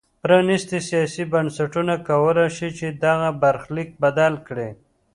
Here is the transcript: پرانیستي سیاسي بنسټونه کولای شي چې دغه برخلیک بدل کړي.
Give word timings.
پرانیستي 0.23 0.79
سیاسي 0.89 1.23
بنسټونه 1.33 1.93
کولای 2.09 2.49
شي 2.57 2.69
چې 2.77 2.87
دغه 3.03 3.29
برخلیک 3.41 3.89
بدل 4.03 4.33
کړي. 4.47 4.69